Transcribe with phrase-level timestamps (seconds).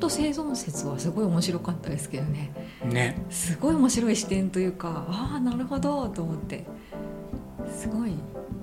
[0.00, 2.52] と生存説はすごい面白かったですけどね。
[2.84, 3.24] ね。
[3.30, 6.64] すごい面白い視点というかああなるほどと思って。
[7.70, 8.14] すごい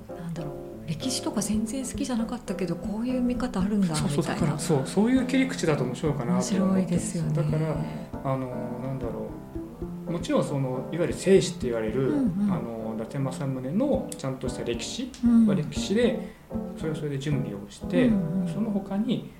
[0.10, 0.50] なんだろ
[0.86, 0.89] う。
[0.89, 4.47] 歴史とか全然好きじゃなかったけどこういう見方あるんだそうそうだみたいな。
[4.47, 7.33] からそうそういう切り口だと面白いかな面と思白いってですよね。
[7.36, 7.76] だから
[8.24, 8.47] あの
[8.83, 9.28] なんだろ
[10.08, 10.12] う。
[10.12, 12.51] もちろんそのいわゆる聖史って言われる、うんうん。
[12.51, 15.12] あの伊達政宗のちゃんとした歴史。
[15.24, 15.46] うん。
[15.46, 16.35] は歴史で
[16.77, 18.48] それはそれで準備をして、うんうん。
[18.48, 19.34] その他に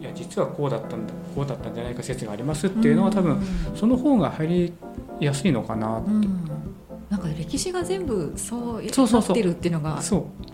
[0.00, 3.40] いや実はこうだったんだこうだったんじゃないか説がありますっていうのは多分
[3.74, 4.72] その方が入り
[5.20, 6.22] やすいのかなって、うん。
[7.08, 10.00] なんか歴史が全部そうなってるっていうのが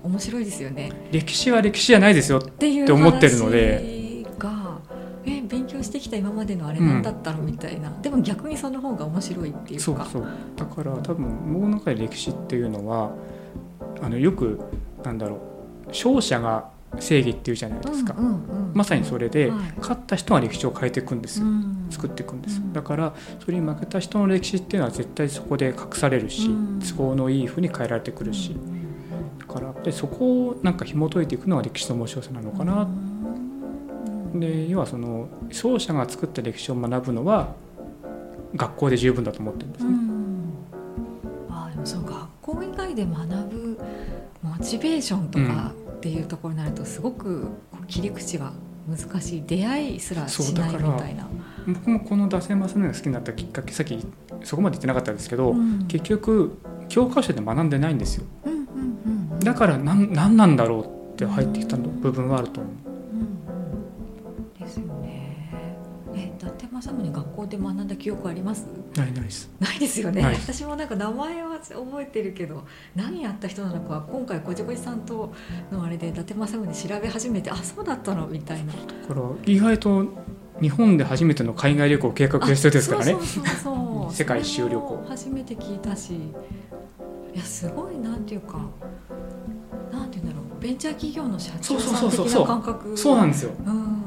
[0.02, 0.92] 面白いですよね。
[1.10, 4.24] 歴史は歴史じゃないですよって思ってるので。
[4.38, 4.78] 話が
[5.24, 9.82] え勉強してきた今までのあれ何だったのみたいな、でも逆にその方が面白いっていうか。
[9.84, 10.26] そうそう。
[10.56, 13.12] だから多分僕の中で歴史っていうのは
[14.02, 14.60] あのよく
[15.04, 15.36] なんだろ
[15.84, 18.70] う勝者が正義っていうじゃないですか、うんうんうん。
[18.74, 19.60] まさにそれで、はい。
[19.78, 21.86] 勝った人が歴史を変えていくんですよ、うん。
[21.90, 22.72] 作っていくんです、うん。
[22.72, 26.80] だからそれに負けた人の歴史っていうのは絶対そこで隠されるし、うん。
[26.80, 28.56] 都合のいいふうに変えられてくるし、
[29.38, 34.40] だからでそこをなんか紐解いていくのが歴史の面白さなのかな、うん。
[34.40, 37.54] で要はその勝者が作った歴史を学ぶのは
[38.54, 39.90] 学校で十分だと思ってるんですね。
[39.90, 40.52] うん。
[41.50, 43.78] あでもそう学校以外で学ぶ
[44.42, 47.46] モチベーションとかっていうところになるとすごく
[47.86, 48.52] 切り口が
[48.88, 51.28] 難しい出会いすらしないみたいな。
[51.64, 54.04] 僕もこの「惰性マスが好きになったきっかけさっき
[54.42, 58.24] そこまで言ってなかったんですけど、うん結局教科書で学んでないんですよ
[59.38, 62.91] だから何何なんだろうって入ってきた部分はあると思う。
[67.42, 68.66] 校で学んだ記憶あります？
[68.96, 70.22] ないないですないですよね。
[70.22, 75.32] はい私もなんか名前は覚えてるけど、何やった人なのかは今回こじこじさんと
[75.70, 78.72] のあれで伊達政宗調べ始めて、あ、そうだったのみたいな。
[78.72, 78.80] だ
[79.14, 80.06] から意外と
[80.60, 88.58] 日本で初めての海外旅行を計画した人ですからねあそうそうそう世界一周旅行初めて聞いたし、いやすごいなんていうか、
[89.90, 92.96] なんていうんだろう、ベンチャー企業の社長さん的な感覚。
[92.96, 94.01] そうなんですようん。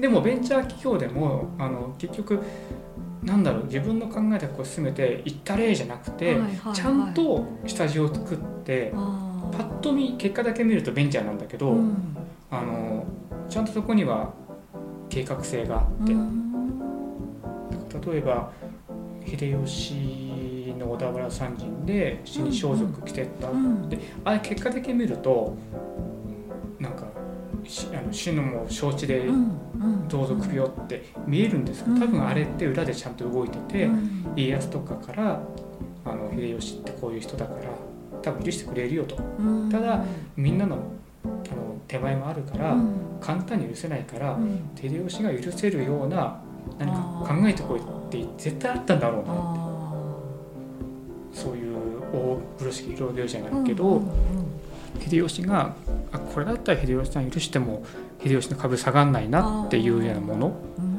[0.00, 2.42] でもベンチャー企業でもあの結局
[3.22, 6.38] なんだろう自分の考えでこう進めていった例じゃなくて、
[6.72, 8.98] ちゃんと下地を作ってパ
[9.58, 12.16] ッと見結果だけ見るとベンチャーなんだけど、うん。
[12.50, 13.04] あの
[13.48, 14.32] ちゃんとそこには
[15.08, 16.50] 計画性があって、うん。
[18.12, 18.52] 例えば
[19.26, 23.88] 秀吉の小田原参陣で死に装束着てった、うん。
[23.88, 25.56] であれ結果だけ見ると
[27.92, 29.28] あの死のも承知で
[30.08, 34.32] 同族病って見えるんですけど多分あれって裏でちゃんと動いてて、うん。
[34.36, 35.40] 家康とかから
[36.04, 37.60] あの秀吉ってこういう人だから
[38.22, 39.16] 多分許してくれるよと。
[39.38, 39.70] うん。
[39.70, 40.04] ただ
[40.36, 40.76] みんなの
[41.24, 42.94] あの手前もあるから、うん。
[43.20, 44.70] 簡単に許せないから、うん。
[44.76, 46.40] 秀吉が許せるような
[46.78, 49.60] 何か考えてこいって絶対あったんだろうなあ
[51.32, 51.76] そういう
[52.12, 54.02] 大風呂敷広げるじゃーないけど、
[54.98, 55.74] 秀吉が
[56.12, 57.84] あこれだったら秀吉さん許しても
[58.22, 60.60] 秀吉の株下がんないなっていうようなもの。
[60.78, 60.84] うん。
[60.84, 60.90] うん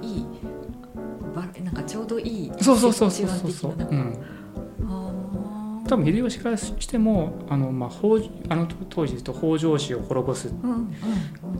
[0.00, 0.26] んいい。
[1.62, 3.50] なんかちょうどいいそうそうそうそう手そう。
[3.50, 4.18] そう、うん、
[5.86, 8.06] 多分秀吉からしてもあの、まあ、北
[8.52, 10.48] あの当時ですと北条氏を滅ぼす。
[10.48, 10.94] うんうん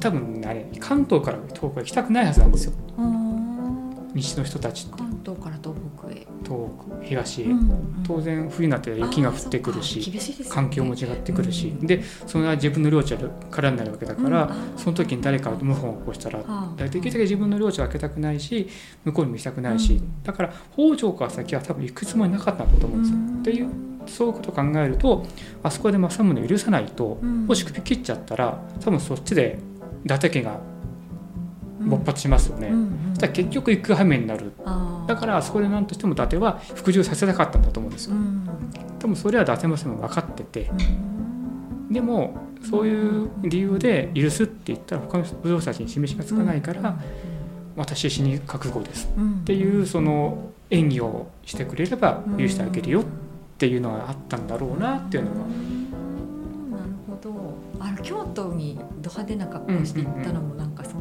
[0.01, 2.73] 多分あれ関東から東北は行きたくないはずなんですよ。
[2.99, 4.99] うん西の人たちって。
[4.99, 5.84] 関東から東北
[6.15, 6.69] へ東
[7.01, 8.05] 北東へ、うんうん。
[8.07, 10.21] 当然冬になって雪が降ってくるしね。
[10.49, 13.17] 環境も違ってくるし、うんでそれは自分の領地
[13.51, 14.79] からになるわけだから、うん。
[14.79, 16.39] その時に誰かが謀反を起こしたら
[16.77, 18.69] できるだけ自分の領地を開けたくないし
[19.05, 20.23] 向こうにも行きたくないし、うん。
[20.23, 23.19] だから北条から先は多分行くつもりなかったんだと思うんですよ。
[23.19, 23.39] うん。
[23.41, 23.69] っていう
[24.07, 25.27] そういうことを考えると
[25.63, 27.47] あそこで政宗を許さないと、うん。
[27.47, 29.59] もし首切っちゃったら多分そっちで
[30.05, 30.61] 伊達家が
[31.81, 32.69] 勃発しますよね。
[32.69, 34.53] うんうん結局行く羽目になる
[35.07, 38.15] だからあそこで何としても伊達は服従させたかったんだと思うんですよ。
[38.15, 38.49] うん。
[38.99, 40.71] 多分それは伊達政宗も分かってて。
[40.71, 41.93] うん。
[41.93, 42.35] でも
[42.69, 46.99] そういう理由で許すって言ったら他の武将たちに示しがつかないから、
[47.77, 53.05] 私死に覚悟ですうんっていうその演技をしてくれれば許してあげるよっ
[53.59, 55.37] ていうのがあったんだろうなっていうのが。
[55.43, 56.71] うん。
[56.71, 57.55] なるほど。
[57.81, 60.94] あの京都にド派手な格好して行ったのもなんかそ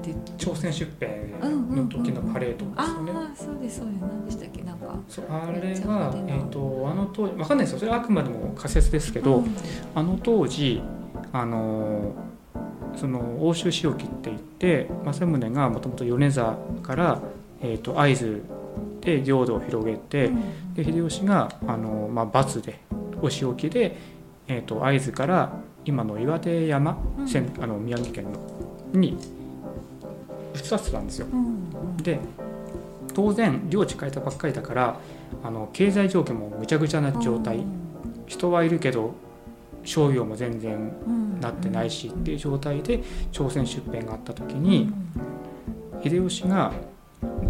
[0.00, 3.12] んな、で朝鮮出兵の時のパレードですあよね。
[3.14, 4.00] あそうですそうです。
[4.00, 4.62] 何でしたっけ？
[4.62, 4.98] なんか。
[5.08, 7.78] そうあれは、えー、とあの当時わかんないですよ。
[7.78, 9.56] それはあくまでも仮説ですけど、うん。
[9.94, 10.82] あの当時
[11.32, 12.14] あの
[12.96, 17.20] その欧州仕置きって言って政宗がもともと米沢から、
[17.60, 18.42] えー、と会津
[19.00, 20.30] で領土を広げて、
[20.74, 22.80] で秀吉があの、まあ、罰で
[23.22, 23.96] お仕置きで、
[24.48, 25.52] えー、と会津から
[25.84, 27.62] 今の岩手山、うん。
[27.62, 28.30] あの宮城県の
[28.92, 29.16] に
[30.92, 31.26] たんですよ。
[31.32, 32.18] うんで
[33.12, 34.96] 当然領地変えたばっかりだから
[35.42, 37.64] あの経済状況もぐちゃぐちゃな状態。
[38.26, 39.14] 人はいるけど
[39.82, 41.40] 商業も全然うん。
[41.40, 43.02] なってないしっていう状態で
[43.32, 44.92] 朝鮮出兵があった時に
[46.04, 46.70] 秀吉が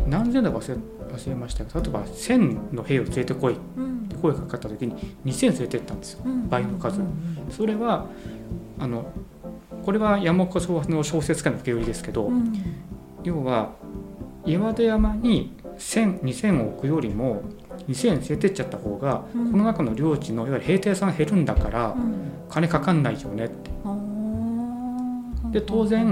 [0.07, 0.79] 何千だか忘れ
[1.13, 4.09] 忘れましたけど例えば1,000の兵を連れてこいってうん。
[4.23, 4.95] 声がかかった時に
[5.25, 6.23] 2,000連れてったんですよ。
[6.25, 6.49] うん。
[6.49, 7.01] 倍の数。
[7.01, 7.09] うん。
[7.51, 8.07] それは
[8.79, 9.07] あの
[9.85, 12.53] これは山岡総の小説家の受け売りですけど、うん
[13.25, 13.73] 要は
[14.45, 17.43] 岩手山に10002000を置くよりも
[17.89, 19.51] 2000連れてっちゃった方が、うん。
[19.53, 22.31] この中の領地のいわゆる兵隊さんが減るんだから、うん。
[22.49, 23.71] 金かかんないよねって。
[23.85, 25.51] あー。
[25.51, 26.07] で当然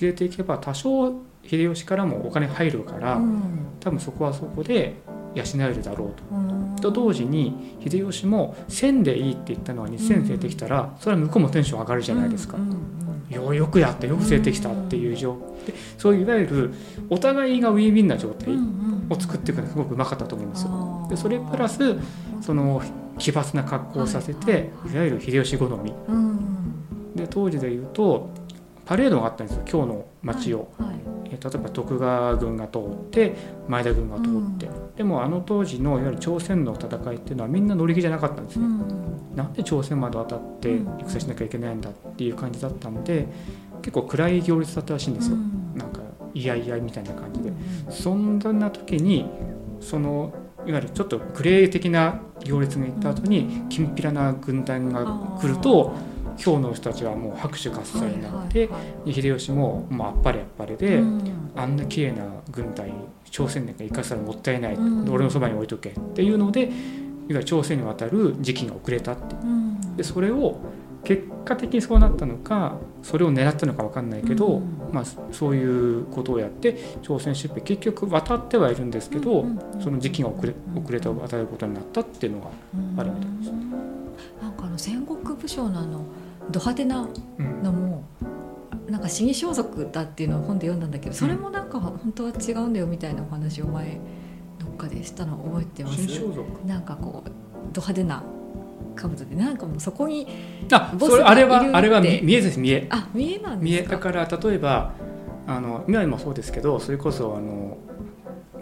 [0.00, 1.12] 連れていけば多少
[1.44, 3.42] 秀吉からもお金入るから、うん。
[3.80, 4.96] 多分そこはそこで
[5.34, 6.22] 養えるだろうと。
[6.30, 6.76] うん。
[6.76, 12.56] と同時に秀吉も1000でいいって言ったのは2000連れてきたら、それは向こうもテンション上がるじゃないですか。
[13.30, 15.36] よよくやってよく連れてきたっていう状
[15.66, 16.74] でそういういわゆる
[17.10, 18.54] お互いがウィンウィンな状態
[19.10, 21.06] を作っていくのがすごくうまかったと思うんですよ。
[21.10, 21.96] でそれプラス
[22.40, 22.82] その
[23.18, 25.92] 奇抜な格好をさせて、はいわゆる秀吉好み。
[26.08, 27.14] うん。
[27.14, 28.30] で当時で言うと
[28.86, 30.88] パレードがあったんですよ今日の街を、はい
[31.30, 33.34] えー例えば徳川軍が通って
[33.68, 34.66] 前田軍が通って、
[34.96, 40.98] でもあの当時のいわゆる朝鮮の戦いっていうのはみんな乗り気じゃなかったんですね、うんなんで朝鮮まで渡ってうん。
[41.06, 43.26] 戦しなきゃいけないんだっていう感じだったんで
[43.82, 45.74] 結構暗い行列だったらしいんですよ、うん。
[45.76, 46.00] なんか
[46.34, 47.50] いやいやみたいな感じで。
[47.50, 47.92] うん。
[47.92, 49.26] そんな時に
[49.80, 50.32] その
[50.66, 53.94] いわゆるちょっとグレー的な行列が行った後にきん。
[53.94, 55.04] ぴらな軍団が
[55.40, 55.92] 来ると
[56.36, 58.68] 京の人たちはもう拍手喝采になって、
[59.06, 61.22] 秀吉ももうあっぱれあっぱれで、うん。
[61.56, 62.92] あんな綺麗な軍隊
[63.30, 64.78] 朝鮮で生かしたらもったいない、
[65.10, 66.70] 俺のそばに置いとけっていうので
[67.28, 69.46] いわゆる朝鮮に渡る時期が遅れたってう。
[69.46, 69.96] ん。
[69.96, 70.56] でそれを
[71.04, 74.62] 結果的にそうなったのかそれを狙ったのか分かんないけど、うん。
[74.92, 82.46] まあ、そういうことをやって朝鮮出兵結局渡ってはいるんですけど、うんその時期が遅れ遅れて渡ることになったっていうのが、
[82.96, 83.52] あるみたいです。
[84.42, 86.00] なんかあの戦国武将のあの
[86.50, 87.08] ド派手な
[87.38, 87.62] うん。
[87.62, 88.04] のも
[88.88, 93.98] なんか死に装束だっていうのを本で読んだんだけどそれもなんか本当は違うんだよみたいなお話を前どっ
[94.78, 96.20] かでしたの覚えてます？
[96.66, 97.30] なんかこう
[97.72, 98.22] ド派手な
[98.96, 100.26] 兜でなんかもうそこに
[100.72, 102.86] あそれあれはあれは見見えです見え。
[102.90, 103.94] あ見えなん見ですか？
[103.94, 104.94] えだから例えば
[105.46, 107.76] あの今でもそうですけどそれこそあの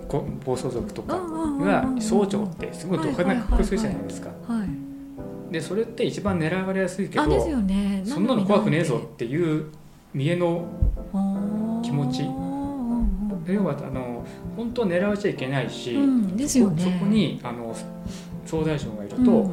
[0.08, 4.30] こ暴走族とかが総長ってすごいド派手な格好するじゃないですか。
[4.48, 4.68] はい
[5.50, 8.02] でそれって一番狙われやすいけあですどよね。
[8.04, 9.66] そんなの怖くねえぞっていう
[10.12, 10.66] 見えの
[11.84, 12.22] 気持ち。
[12.22, 14.15] 要はあの
[14.56, 16.82] 本当は狙われちゃいけないし、うんですよね。
[16.82, 17.74] そこにあの
[18.44, 19.50] 総大将がいると、うん。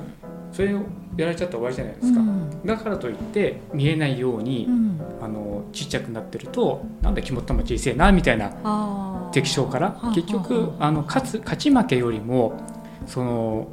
[0.52, 0.80] それを
[1.18, 2.66] やられちゃったら終わりじゃないですか、うん。
[2.66, 5.02] だからといって見えないように、うん。
[5.22, 10.92] あのちっちゃくなってるとなんだ肝っ玉小せえなみたいな敵将からはあ結局はああ。
[10.92, 12.60] の勝つ勝ち負けよりも
[13.08, 13.68] その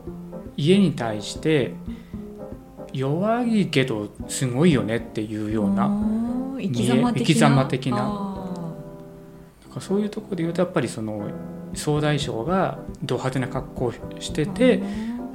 [0.56, 1.74] 家に対して
[2.92, 5.90] 弱いけどすごいよねっていうような。
[6.60, 6.68] 生
[7.24, 8.29] き様的な
[9.78, 11.22] そういうところで言うとやっぱりその
[11.74, 14.82] 総大将がド派手な格好をしてて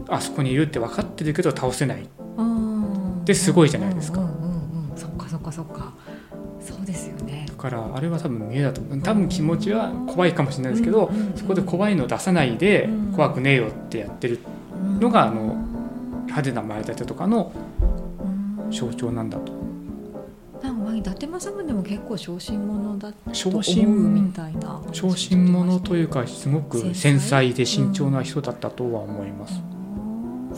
[0.09, 2.07] あそこにいるって分かってるけど倒せない。
[3.23, 4.21] ですごいじゃないですか。
[4.95, 5.93] そっかそっかそっか。
[6.59, 7.45] そうですよね。
[7.47, 9.01] だからあれは多分見えだと思う。
[9.01, 13.13] 多分気持ちは怖いかもしれないですけど、そこで怖いの出さないでうん。
[13.13, 14.39] 怖くねえよってやってる
[14.99, 15.55] のがあの
[16.25, 17.51] 派手な前立てとかの
[18.67, 18.71] うん。
[18.71, 19.51] 象徴なんだと
[21.05, 29.61] 達政宗も結構小心者だと小思うみ心たいな小心者というかすごく繊繊細細で慎重な人だったとは思います。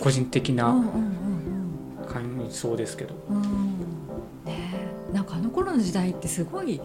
[0.02, 0.90] 個人的なうんうんう
[2.04, 3.16] ん感想ですけど。
[3.30, 3.36] うん。
[3.36, 3.44] うん
[4.46, 4.74] ね。
[5.12, 6.80] えなんかあの頃の時代ってすごい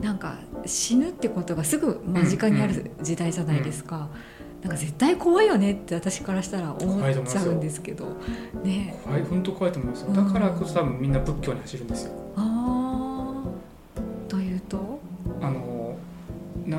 [0.00, 4.08] なんか死ぬってことがすぐ間近にある時代じゃないですか、
[4.62, 8.06] なんか絶対怖いよねって私からしたら思っちゃうんですけど。
[8.62, 10.08] ねえ怖い本当怖いと思いますよ。
[10.08, 12.12] うんだからこそ多分みんな仏教に走るんですよ。
[12.36, 12.49] あ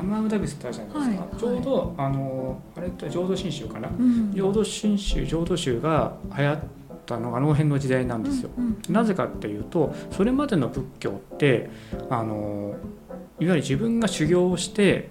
[0.00, 1.18] てあるじゃないですか、はい。
[1.38, 3.88] ちょうどあのあれって浄土真宗かな？
[3.88, 6.58] うん浄土真宗浄土宗が流行っ
[7.06, 8.94] たのがあの辺の時代なんですよ、うんうん。
[8.94, 11.70] なぜかっていうとそれまでの仏教って
[12.08, 12.74] あの
[13.40, 15.10] いわゆる自分が修行をして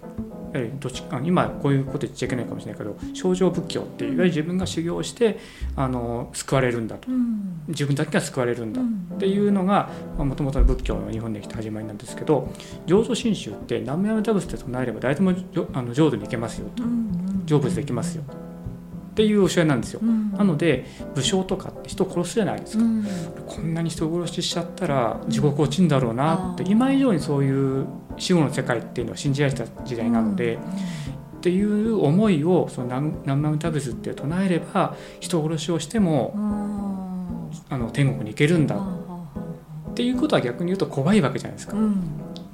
[0.79, 5.39] どっちあ今こういうこと言っちゃいけないかもしれないけど症状仏教っていわゆる自分が修行をして
[5.75, 7.10] あの救われるんだと。
[7.10, 7.63] うん。
[7.67, 12.51] 自分だけが救われるんだうんっていうのがもともとの仏教の日本で来た始まりなんですけど
[12.86, 15.34] 浄土真宗って南無阿弥陀仏って唱えれば誰でも
[15.74, 16.84] あの浄土に行けますよと。
[17.48, 18.50] 成仏できますよって
[19.22, 20.00] っていう教えなんですよ。
[20.01, 20.32] うん。
[20.32, 23.06] なので武将とかって人殺すじゃないですか、うん。
[23.48, 26.72] こんなに人殺ししちゃったら地獄落ちんだろうなって、うん。
[26.72, 27.86] 今以上にそういう
[28.18, 30.58] 死後の世界っていうのを信じられてた時代なので、
[31.38, 36.82] っていう思いをその南南無タブズって唱えれば人殺しをしてもうん。
[37.70, 39.00] あの天国に行けるんだは
[39.92, 41.76] っていうことは逆に言うと怖いわけじゃないですか。
[41.76, 42.04] うん。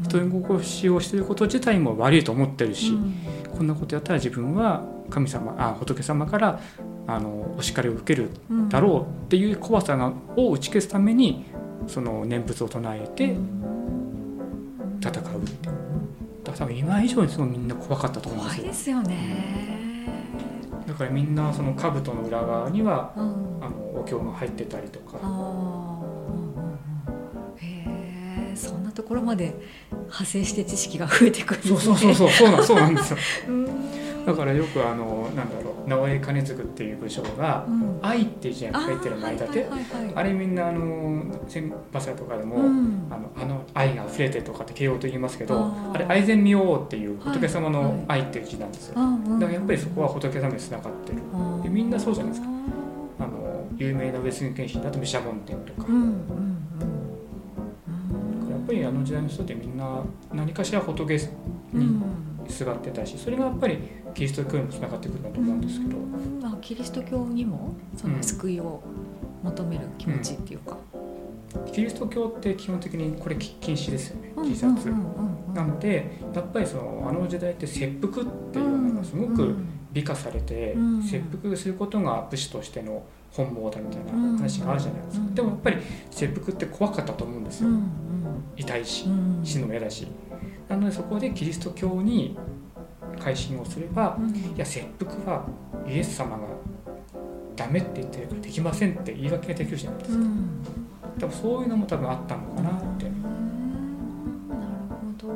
[0.01, 3.15] 人殺しをしてること自体も悪いと思ってるし、うん。
[3.57, 6.59] こんなことやったら自分は神様あ仏様から
[7.07, 11.45] あのお叱りを受けるうんだろうっていう怖さがを打ち消すために
[11.87, 13.35] その念仏を唱えて
[15.01, 18.63] 戦うってだから多分今以上にすごいみんな怖かったと思うんですよ。
[18.63, 19.77] 怖いですよね。
[20.85, 23.47] だからみんなその兜の裏側にはうん。
[23.61, 25.17] あのお経が入ってたりとか
[28.97, 29.53] ところまで
[29.91, 33.17] 派生して知識が増えてくるそうそうそうそうそうなんそうなんですよ。
[33.47, 33.67] うん。
[34.25, 39.67] だからよくあのなんだろう直江兼続っていう武将がうん「愛」って字が書いてる前立て
[40.15, 43.07] あれみんなあの千羽鶴とかでも、うん。
[43.11, 51.19] あのあの愛が溢れてとかって形容と言いますけどあれ愛善明王っていうはい仏様の愛っていう字なんですよ、あうんうんだからやっぱりそこは仏様につながってる。
[51.61, 52.49] でみんなそうじゃないですか。
[53.19, 56.46] あの有名な上杉謙信だと毘沙門天とか、うん
[58.67, 61.15] ぱりあの時代の人ってみんな何かしら仏
[61.73, 62.03] うん
[62.43, 63.79] にすがってたしそれがやっぱり
[64.13, 66.45] キリスト教にもつながってくるんだと思うんですけど、うん。
[66.45, 68.81] あキリスト教にもその救いを
[69.43, 70.77] 求める気持ちっていうか、
[71.71, 75.53] キリスト教って基本的にこれ禁止ですよねうん自殺、うんうんうん。
[75.53, 79.69] なのでやっぱりそのあの時代って切腹っていうのがすごくうん。
[79.93, 81.01] 美化されて、うん。
[81.01, 85.35] 切腹することが武士としての本望だみたいうんな話があるじゃないですか、うん。
[85.35, 85.77] でもやっぱり
[86.11, 88.06] 切腹って怖かったと思うんですよ、うん
[88.57, 89.41] 痛いしうん。
[89.43, 90.07] 死のも嫌だし。
[90.67, 92.37] なのでそこでキリスト教に
[93.19, 94.29] 改心をすればうん。
[94.35, 95.45] いや切腹は
[95.87, 96.47] イエス様が
[97.55, 100.63] ダメって言ってるからできませんって言い訳ができるじゃないですか、うん。
[101.19, 103.21] 多分そういうのも多分あったのかなって、うん。
[104.49, 105.33] なるほど。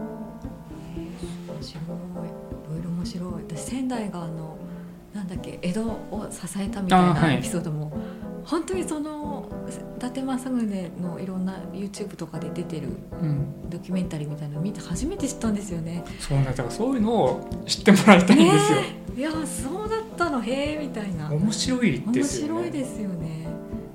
[1.53, 1.87] 面白いい
[2.69, 3.33] ろいろ面白い。
[3.47, 4.57] 私仙台があの
[5.13, 7.37] なんだっけ江戸を支えたみたいない。
[7.37, 7.91] エピソードも、
[8.45, 9.40] 本当にその
[10.01, 12.87] 伊達政宗のいろんな YouTube とかで出てる
[13.21, 16.03] うん、ドキュメンタリーみたいなのを見て初めて知ったんですよね。
[16.19, 16.53] そうなんだ。
[16.55, 19.19] からそういうのを知ってもらいたいんですよ、ねえ。
[19.19, 20.41] いやそうだったの。
[20.41, 21.31] へえみたいな。
[21.31, 22.63] 面白い面ですよね。
[22.63, 23.45] 白いですよね。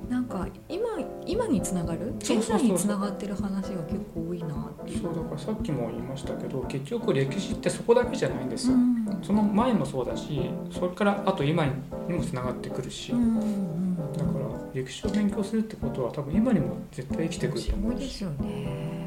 [0.08, 0.84] なんか今
[1.26, 2.14] 今につながる？
[2.22, 2.56] そうそうそう。
[2.58, 4.48] 現在につながってる話が結構多いな
[5.02, 9.18] そうだからさっきも言いましたけど結局歴史ってそこだけじゃないんですよ、うん。
[9.24, 11.72] その前もそうだしそれからあと今に
[12.14, 13.85] もつながってくるし、うん
[14.76, 17.94] 歴史を勉強するってことは多分今にも絶対生きてくるとす思うし。
[17.94, 19.06] ごいですよね。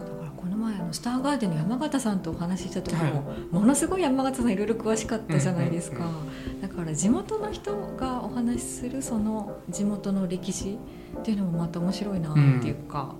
[0.00, 10.78] だからこの前あのスターガーデンの山形さんとお話しした時も、はものすごい山形さんいろいろ詳しかったじゃないですか、うんだから地元の人がお話しするその地元の歴史
[11.18, 13.14] っていうのもまた面白いなっていうか、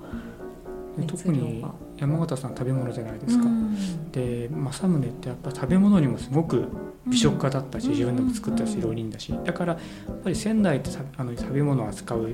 [0.97, 4.11] で特にが山形さん食べ物じゃないですか、うん。
[4.11, 6.69] で政宗ってやっぱ食べ物にもすごく
[7.07, 7.91] 美食家だったし、うん。
[7.93, 8.81] 自分でも作ったしうん。
[8.83, 9.35] 料理人だし。
[9.45, 9.79] だからや
[10.13, 12.31] っぱり仙台ってさあの食べ物を扱う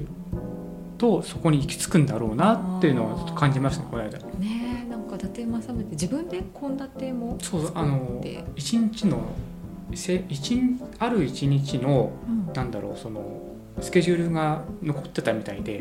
[0.99, 4.19] とそこに行き着くんだろうなっていうのはちょっと感じましたねこの間。
[4.19, 8.25] ねえなんか伊達政宗って自分で献立もそう作あの
[8.57, 9.21] 一日の
[9.95, 12.53] せ一日ある一日のうん。
[12.53, 13.43] なんだろうその
[13.81, 15.81] スケジュールが残ってたみたいで、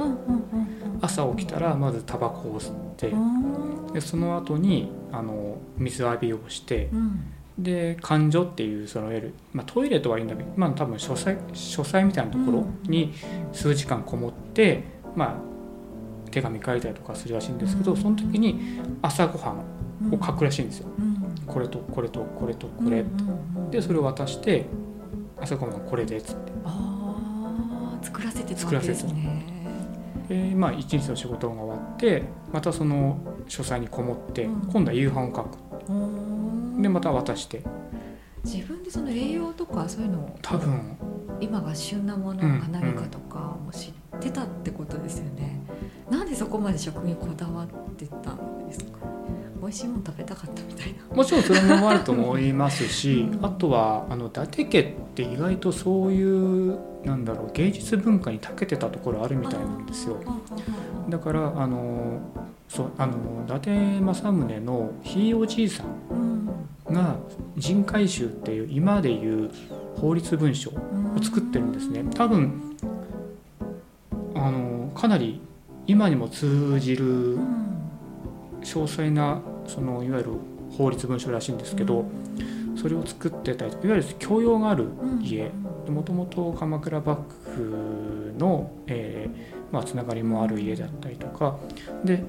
[1.01, 13.13] 朝起きたらまずタバコを吸って、うんでその後にあの水浴びをしてうんで勘所っていうそのいわゆる、まあ、トイレとはいいんだけど、まあ、多分書斎書斎みたいなところに
[13.51, 14.83] 数時間こもって、
[15.15, 20.87] まあ、手紙書いたりとかするらしいんですけどその時に朝ごはんを書くらしいんですよ。
[20.97, 21.45] うん。
[21.45, 23.03] これとこれとこれとこれ、
[23.69, 24.65] でそれを渡して
[25.39, 26.51] 朝ごはんはこれでっつって。
[26.65, 29.45] ああ作らせてたわけですね。
[30.27, 34.61] で、まあ、一日の仕事が終わってまたその書斎にこもって、うん。
[34.71, 35.57] 今度は夕飯を書く。
[35.89, 36.20] うん
[36.81, 37.63] でまた渡して。
[38.43, 40.97] 自分でその栄養とかそういうのを多分。
[41.39, 45.59] 今が旬なものうんが何かとかも知ってたってことですよね、
[46.09, 48.99] なんでそこまで食にこだわってたんですか？
[49.59, 51.15] 美味しいもの食べたかったみたいな。
[51.15, 53.45] もちろんそれもあると思いますし うん。
[53.45, 60.17] あとはあの伊達家って意外とそういうなんだろう芸術文化に長けてたところあるみたいなんですよ。
[61.07, 62.19] あだからあの
[62.67, 66.93] そうあの伊達政宗のひいおじいさんうん。
[66.93, 67.15] が
[67.55, 69.49] 人海集っていう今でいう
[69.95, 70.73] 法律文書を
[71.21, 72.03] 作ってるんですね。
[72.15, 72.77] 多分
[74.35, 75.41] あのかなり
[75.87, 77.71] 今にも通じるうん。
[78.61, 80.29] 詳細なそのいわゆる
[80.77, 82.05] 法律文書らしいんですけど、
[82.75, 84.87] それを作ってたりいわゆる教養がある
[85.21, 85.51] 家。
[85.89, 87.21] もともと鎌倉幕
[87.55, 91.57] 府の、えーまあ、つながりもある家だったりとか
[92.03, 92.23] で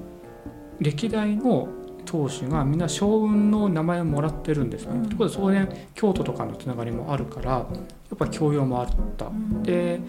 [0.79, 1.67] 歴代の
[2.05, 4.93] 当主がみんな将軍の名前をもらってるんですね。
[4.93, 7.65] うんということで当然京都とかのつながりもあるからや
[8.13, 9.29] っぱ教養もあった。
[9.29, 9.99] んで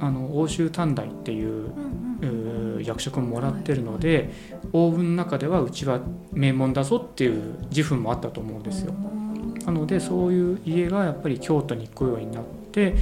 [0.00, 1.72] あの欧州短大っていう
[2.22, 4.30] うんうん役職ももらってるので
[4.72, 6.00] 王軍の中ではうちは
[6.32, 8.92] 名門だぞっていう自負もあったと思うんですよ。
[9.64, 12.44] なのでそういう家がやっぱり京都に行くようになっ
[12.78, 12.94] て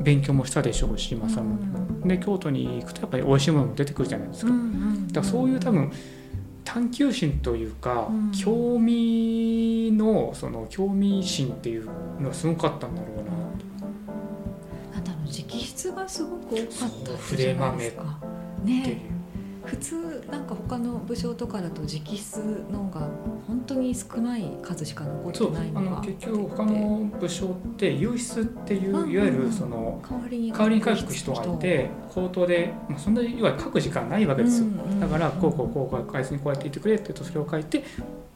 [0.00, 2.08] 勉強もしたでしょうし政宗も。
[2.08, 4.52] で京都に行くとやっぱり美味しいものも出てくるじゃないですか。
[4.52, 5.92] だからそういう多分
[6.64, 11.86] 探求心というか、うん興味のその興味心っていう
[12.20, 13.22] のがすごかったんだろうな。
[15.30, 18.18] 直筆がすごく多かったじゃないですか。
[18.64, 19.19] ね
[19.64, 23.00] 普通なんか他の武将とかだと直筆のが
[23.46, 34.66] 本当に少ない数しか残ってないのが結局他の武将って優筆っていういわゆるその代わりに代わりに書く人がいて口頭で、まあ、そんなにいわゆる書く時間ないわけですよ、
[34.98, 37.84] だからこうこうこうこう返すにこうやって言ってくれって言うとそれを書いて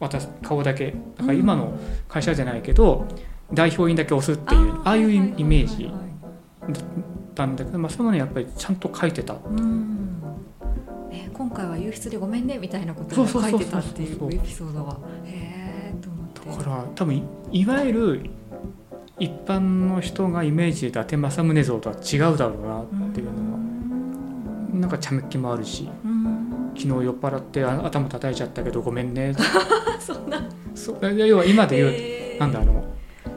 [0.01, 0.95] 渡す顔だけ。
[1.17, 1.79] だから今の
[2.09, 3.07] 会社じゃないけど
[3.53, 5.91] 代表員だけ押すっていうああいうイメージ
[6.69, 6.73] だっ
[7.35, 9.35] たんだけど、まあ、そのねやっぱりちゃんと書いてた。
[9.35, 9.94] うん
[11.25, 16.51] ね、今回は優筆でごめんねみたいなことを書いてたっていうエピソードがへえと思って。
[16.51, 18.31] だから多分いいわゆる
[19.19, 23.59] 一般の人がイメージで伊達政宗像とは違うだろうなっていうのは
[24.73, 26.73] なんか茶目っ気もあるしうん。
[26.77, 29.35] 昨日酔っ払ってあ頭叩いちゃったけどごめんね。
[30.01, 30.43] そんな。
[30.75, 32.41] そう要は今で言う、へー。
[32.41, 32.85] なんだあの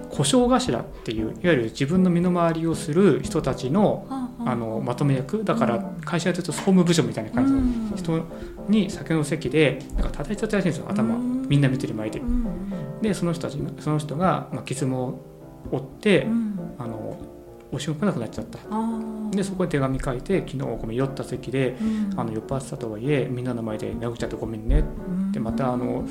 [0.10, 4.17] 小姓頭っていういわゆる自分の身の回りをする人たちのは
[4.50, 5.44] あのまとめ役。
[5.44, 7.94] だからうん会社で言うと総務部長みたいな感じのうん。
[7.96, 8.26] 人
[8.70, 11.16] に酒の席でなんか叩いちゃったらしいんですよ頭。
[11.16, 11.48] うん。
[11.50, 12.24] みんな見てる前でう。
[12.24, 13.02] ん。
[13.02, 15.22] でその人たちがその人が、まあ、傷も
[15.72, 16.60] 負って、うん。
[16.80, 17.18] あの
[17.72, 18.60] お仕事来なくなっちゃった。
[19.36, 22.14] でそこで手紙書いて昨日ごめん酔った席でうん。
[22.20, 24.84] あの酔っ払ってたとはいえみんなの前で殴っちゃってごめんね。
[25.34, 26.06] でまたあの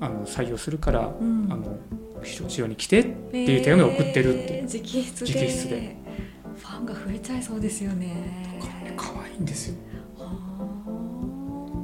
[0.00, 1.48] あの採用するから、うん。
[1.50, 1.78] あの
[2.22, 5.96] 治療に来てっていう手紙を送ってるってえー直筆で
[6.70, 8.60] ファンが増えちゃいそうですよね。
[8.96, 9.76] 可愛いんですよ。
[10.16, 10.30] は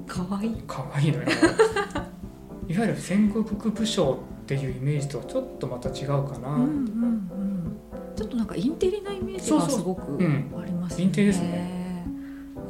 [0.07, 0.63] あかわいい。
[0.69, 1.25] 可愛いのよ。
[2.69, 7.77] いわゆる戦国武将っていうイメージとはちょっとまた違うかな、うんうんうん。
[8.15, 10.55] ちょっとなんかインテリなイメージがすごくうん。
[10.57, 11.05] ありますね。
[11.05, 12.07] インテリですね。
[12.57, 12.61] う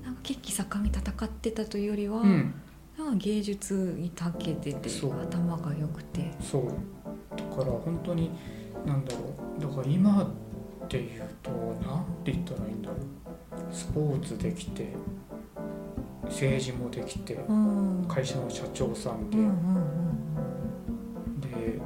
[0.00, 2.52] ん、なんか血気盛んに戦ってたというよりは、うん。
[2.98, 6.32] なんか芸術に長けてて頭が良くて。
[6.40, 6.62] そう。
[7.36, 8.30] だから本当に
[8.84, 9.18] なんだろ
[9.56, 9.60] う。
[9.60, 10.32] だから今
[10.86, 11.50] っていうと
[11.84, 12.98] 何て言ったらいいんだろう。
[13.74, 14.92] スポーツできて
[16.24, 18.04] 政治もできてうん。
[18.08, 21.80] 会社の社長さんで、うんうんうんで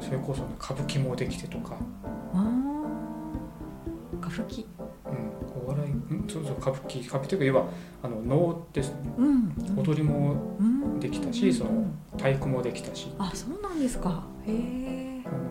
[0.00, 1.76] それこそね歌舞伎もできてとか、
[2.32, 4.64] 歌舞伎。
[5.04, 7.06] うん、お笑いうんそうそう歌舞伎。
[7.06, 7.66] 歌舞伎というか要は
[8.02, 9.12] あの能ですね。
[9.18, 9.54] うん。
[9.76, 10.98] 踊りもうん。
[11.00, 13.12] できたしその太鼓もできたし。
[13.18, 14.24] あそうなんですか。
[14.46, 15.09] へえ。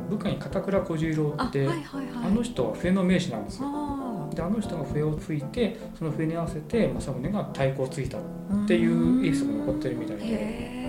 [0.09, 2.27] 部下に片倉小十郎あってはいはいはい。
[2.27, 3.67] あの人は笛の名手なんですよ。
[3.67, 10.79] あであの人が笛を吹いてその笛に合わせて政宗が太鼓をついたっーていうエードが残ってるみたいで。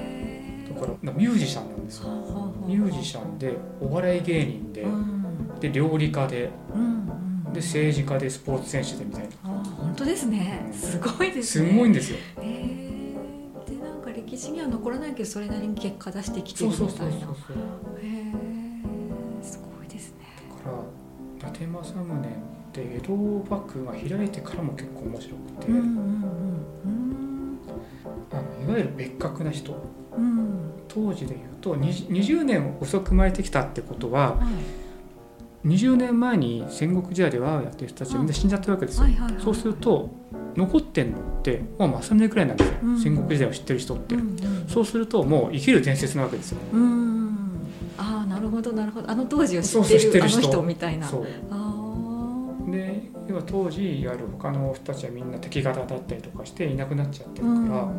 [0.74, 2.08] だからミュージシャンなんですよ。
[2.66, 5.58] ミュージシャンでお笑い芸人でうん。
[5.58, 6.50] で料理家で
[7.52, 9.28] で政治家でスポーツ選手でみたいな。
[9.44, 10.70] あ本当ですね。
[10.72, 11.70] すごいですね。
[11.70, 12.18] すごいんですよ。
[12.40, 17.56] でなんか歴史には残らないけどそれなりに結果出してきてるそうそうそうみたいなそうそう。
[18.00, 18.19] へえす
[21.50, 23.12] から伊達政宗って江戸
[23.50, 27.10] 幕府が開いてからも結構面白くて、うんうんうん
[28.32, 29.74] あのいわゆる別格な人。
[30.16, 30.24] うん。
[30.24, 30.60] うん
[30.92, 34.42] 当時でいうと 20, 20年遅く生まれてきたってことはは
[35.64, 35.68] い。
[35.68, 40.10] 20年前に戦国時代でワーやってる人たちはみんな死んじゃってるわけですよ、はいはいはいそうすると
[40.56, 43.00] 残ってんのってもう政宗くらいなんですよ、うん。
[43.00, 44.16] 戦国時代を知ってる人って、
[44.66, 46.58] そうするともう生きる伝説なわけですよ
[49.10, 50.40] あの当時を知ってるあのそう知ってる人。
[50.40, 51.10] 人みたいな。
[52.70, 57.68] で要は当時いわゆる他の人たちはみんな敵方だったりとかしていなくなっちゃってるうん。
[57.68, 57.92] か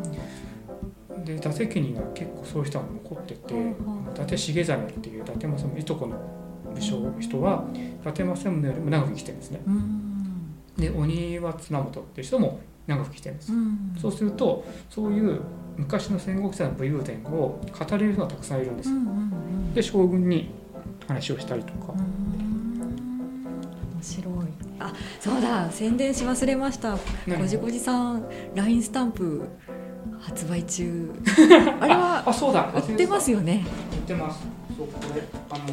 [1.14, 3.70] ら、で伊達家には結構そういう人が残ってて、うん
[4.12, 6.16] 伊達重実っていう伊達政宗いとこの
[6.74, 9.60] 武将人は伊達政宗よりも長く生きてるんですね。
[9.66, 10.56] うん。
[10.78, 13.96] で鬼は綱本っていう人も長く生きてるんです、うん。
[14.00, 15.40] そうするとそういう
[15.76, 18.90] 昔の戦国時代の武勇伝を語れる人がたくさんいるんです。
[19.74, 20.61] で将軍に
[21.06, 22.02] 話をしたりとか、面
[24.02, 24.34] 白い。
[24.80, 25.70] あそうだ。
[25.70, 26.96] 宣伝し忘れました。
[27.26, 27.40] 何？
[27.42, 29.42] ごじごじさん LINE スタンプ
[30.20, 31.10] 発売中。
[31.80, 32.72] あれはあそうだ。
[32.74, 33.64] 売ってますよね。
[33.92, 34.40] 売ってます。
[34.76, 35.64] そうこれあの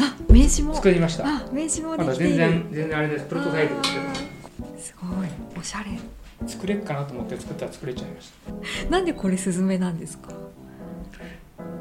[0.00, 0.74] あ名刺も。
[0.74, 1.24] 作りました。
[1.26, 3.26] あ名刺もでまだきて全然全然あれです。
[3.26, 5.28] プロトタイプですすごい。
[5.58, 5.86] おしゃれ。
[6.46, 8.30] 作れっかなと思って作ったら作れちゃいまし
[8.84, 8.90] た。
[8.90, 10.28] なんでこれスズメなんですか？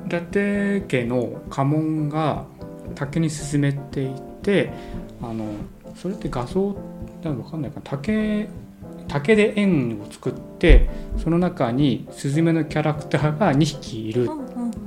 [0.06, 2.46] 伊達家の家紋が
[2.94, 4.14] 竹に進めてい
[4.44, 4.72] て
[5.22, 5.46] あの
[5.96, 6.76] それって画像
[7.24, 8.48] なのか分かんないかな竹
[9.08, 14.30] 竹で円を作ってその中にスズメのキャラクターが2匹いる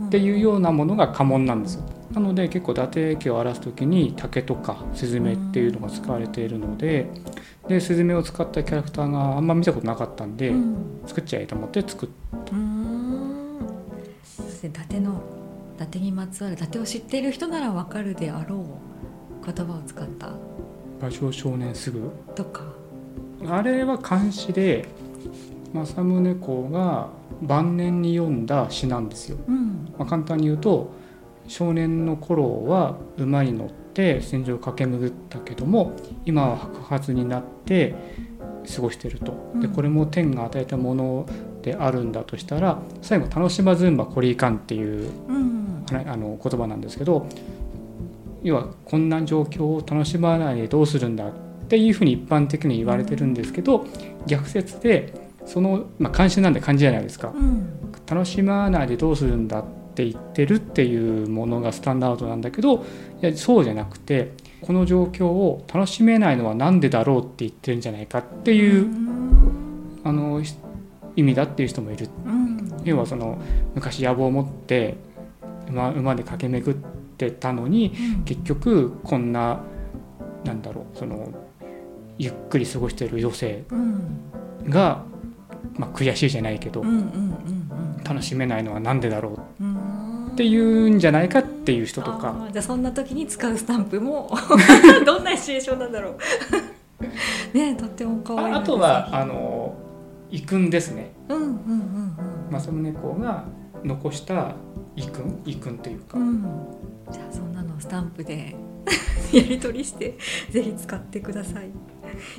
[0.07, 1.85] っていうようなものが家紋なんですよ。
[2.13, 7.07] なので結構伊達家を表す時に竹とかスズメっていうのが使われているので
[7.69, 10.77] でスズメを使ったキャラクターがあんま見たことなかったんで、うん。
[11.07, 12.09] 作っちゃえと思って作っ
[12.53, 12.78] うーん
[14.59, 15.23] そして伊達の
[15.77, 20.33] 伊達にまつわる伊達を知っている人ならわかるであろう言葉を使った。
[20.99, 22.11] 馬上少年すぐ。
[22.35, 22.65] とか。
[23.47, 24.89] あれは漢詩で
[25.73, 29.95] 政宗公が晩年に読んだ詩なんですよ、うん。
[29.97, 30.91] まあ、簡単に言うと
[31.47, 35.93] 少年の頃は馬に乗って戦場を駆け巡ったけども
[36.27, 37.95] 今は白髪になって
[38.75, 39.53] 過ごしてると。
[39.61, 39.73] でうん。
[39.73, 41.27] これも天が与えたもの
[41.69, 45.69] であるんだとしたら最後「楽しまずんばこりいかん」っていううん。
[45.91, 47.27] ああの言葉なんですけど
[48.43, 51.33] 要はこんな状況を楽しまないでどうするんだっ
[51.69, 53.87] ていうふうに一般的に言われてるんですけど
[54.27, 55.13] 逆説で
[55.47, 57.33] その、まあ、漢詩なんで漢字じゃないですか。
[57.35, 57.69] うん。
[58.07, 62.81] 楽しまないでどうするんだって言ってるっていうものがスタンダードなんだけどい
[63.21, 68.87] やそうじゃなくてこの状況を楽しめないのは何でだろうって言ってるんじゃないかっていう
[71.19, 72.09] 意味だっていう人もいる。
[72.25, 72.71] うん。
[72.85, 73.39] 要はその
[73.75, 74.97] 昔野望を持って
[75.69, 76.79] 馬馬で駆け巡っ
[77.17, 78.25] てたのにうん。
[78.25, 79.61] 結局こんな
[80.45, 81.29] なんだろうその
[82.19, 84.31] ゆっくり過ごしている余生うん。
[84.71, 85.03] が、
[85.77, 86.85] まあ、悔しいじゃないけど
[88.05, 89.65] 楽しめないのは何でだろう？
[89.65, 90.29] うん。
[90.33, 92.47] っていうんじゃないかっていう人とか。
[92.53, 94.31] じゃあそんな時に使うスタンプも
[95.05, 96.17] どんなシチュエーションなんだろう。
[97.57, 99.58] ねとっても可愛いああとはあの
[100.31, 101.13] 遺訓ですね。
[101.29, 101.55] うんうんうん
[102.49, 102.53] うん。
[102.53, 103.45] 政宗公が
[103.85, 104.55] 残した
[104.97, 106.43] 遺訓遺訓というか、うん、
[107.11, 108.57] じゃあそんなのをスタンプで
[109.33, 110.17] やり取りして
[110.51, 111.71] ぜひ使ってください。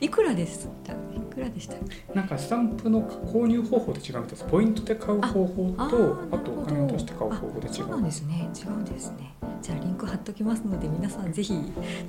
[0.01, 0.67] いくらです？
[1.15, 1.75] いくらでした
[2.13, 4.43] なんかスタンプの購入方法で違うんです。
[4.45, 7.89] ポイントで買う方法とあとお金を出して買う方法で違う。
[7.89, 8.49] なんうですね。
[8.55, 9.33] 違うんですね。
[9.61, 11.53] じゃあリンク貼っときますので皆さんぜひ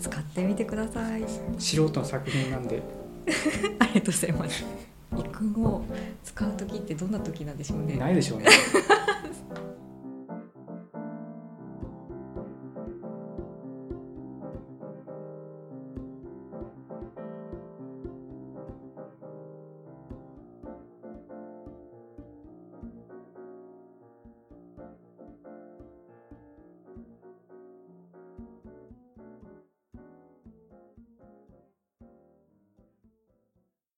[0.01, 1.25] 使ってみてください。
[1.59, 2.83] 素人の作品なんで。
[3.79, 5.85] ありがとうございます遺訓を
[6.25, 7.97] 使う時ってどんな時なんでしょうね。
[7.97, 8.47] ないでしょうね。